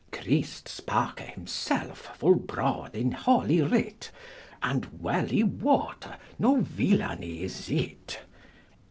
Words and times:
Christ 0.11 0.67
spake 0.67 1.19
himself 1.19 2.17
full 2.17 2.33
broad 2.33 2.95
in 2.95 3.11
holy 3.11 3.61
writ, 3.61 4.09
And 4.63 4.87
well 4.99 5.27
I 5.31 5.43
wote 5.43 6.07
no 6.39 6.61
villany 6.61 7.43
is 7.43 7.69
it. 7.69 8.19